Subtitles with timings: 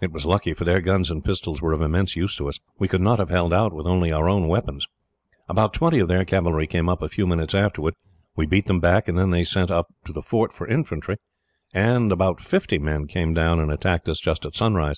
[0.00, 2.58] It was lucky, for their guns and pistols were of immense use to us.
[2.80, 4.88] We could not have held out with only our own weapons.
[5.48, 7.96] "About twenty of their cavalry came up a few minutes afterwards.
[8.34, 11.18] We beat them off, and then they sent up to the fort for infantry,
[11.72, 14.96] and about fifty men came down and attacked us, just at sunrise.